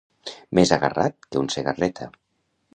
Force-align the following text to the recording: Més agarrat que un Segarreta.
Més 0.59 0.71
agarrat 0.77 1.19
que 1.27 1.41
un 1.45 1.53
Segarreta. 1.57 2.11